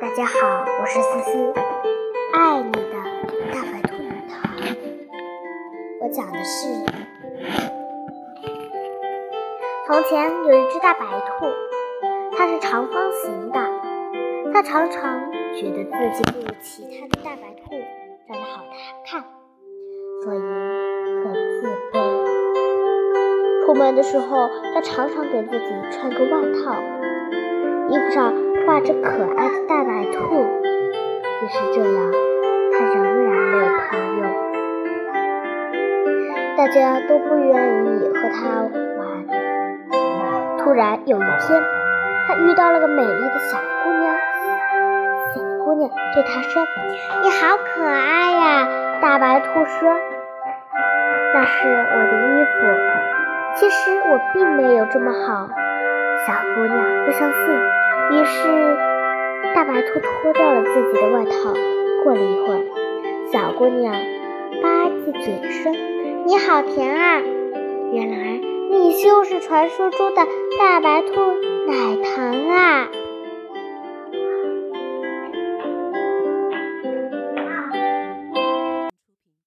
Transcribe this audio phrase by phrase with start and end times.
[0.00, 1.52] 大家好，我是思思，
[2.32, 2.94] 爱你的
[3.52, 4.54] 大白兔奶糖。
[6.00, 6.68] 我讲的是，
[9.88, 11.46] 从前有一只大白兔，
[12.36, 13.58] 它是长方形的，
[14.52, 17.70] 它常常觉得自己不如其他的大白兔
[18.28, 18.62] 长得好
[19.04, 19.24] 看，
[20.22, 20.38] 所以
[21.24, 23.66] 很自卑。
[23.66, 26.72] 出门的时候，它常常给自己穿个外套，
[27.88, 28.32] 衣服上。
[28.66, 30.44] 画着可爱的大白兔，
[31.40, 32.12] 即使这样，
[32.70, 34.22] 它仍然没有朋友。
[36.54, 39.02] 大家都不愿意和它玩。
[40.58, 41.62] 突然有一天，
[42.26, 44.14] 它遇到了个美丽的小姑娘。
[45.34, 46.66] 小姑娘对它说
[47.24, 48.68] ：“你好可爱呀！”
[49.00, 49.96] 大白兔说
[51.32, 52.50] ：“那是我的衣服。
[53.54, 55.48] 其实我并没有这么好。”
[56.26, 57.38] 小姑娘不相信。
[58.10, 58.76] 于是，
[59.54, 61.52] 大白兔脱掉了自己的外套。
[62.04, 62.60] 过了一会儿，
[63.32, 63.92] 小姑娘
[64.62, 65.72] 吧唧嘴说
[66.24, 67.20] ：“你好甜啊！
[67.92, 70.26] 原来你就是传说中的
[70.58, 71.08] 大白兔
[71.66, 71.97] 奶！”